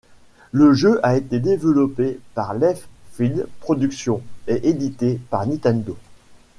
[0.51, 5.95] Le jeu a été développé par Left Field Productions et édité par Nintendo.